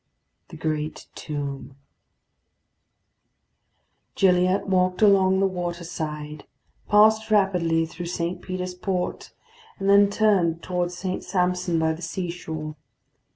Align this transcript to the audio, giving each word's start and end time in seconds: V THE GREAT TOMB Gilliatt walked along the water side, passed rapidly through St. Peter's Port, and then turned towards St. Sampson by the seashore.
V 0.49 0.57
THE 0.57 0.57
GREAT 0.57 1.05
TOMB 1.13 1.75
Gilliatt 4.15 4.65
walked 4.65 5.03
along 5.03 5.39
the 5.39 5.45
water 5.45 5.83
side, 5.83 6.45
passed 6.89 7.29
rapidly 7.29 7.85
through 7.85 8.07
St. 8.07 8.41
Peter's 8.41 8.73
Port, 8.73 9.31
and 9.77 9.87
then 9.87 10.09
turned 10.09 10.63
towards 10.63 10.97
St. 10.97 11.23
Sampson 11.23 11.77
by 11.77 11.93
the 11.93 12.01
seashore. 12.01 12.77